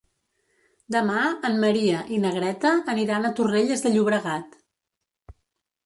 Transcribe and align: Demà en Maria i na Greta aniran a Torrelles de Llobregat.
Demà 0.95 1.19
en 1.51 1.59
Maria 1.65 2.01
i 2.17 2.19
na 2.25 2.33
Greta 2.39 2.73
aniran 2.97 3.31
a 3.31 3.35
Torrelles 3.41 3.87
de 3.87 3.93
Llobregat. 3.97 4.61